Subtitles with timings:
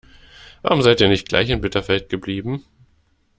[0.63, 2.65] Warum seid ihr nicht gleich in Bitterfeld geblieben?